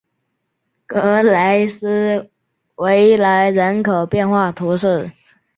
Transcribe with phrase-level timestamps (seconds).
[0.87, 2.27] 格雷斯
[2.73, 5.11] 维莱人口变化图示